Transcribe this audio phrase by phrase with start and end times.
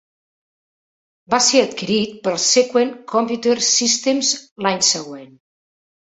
[1.33, 4.31] Va ser adquirit per Sequent Computer Systems
[4.67, 5.29] l'any següent.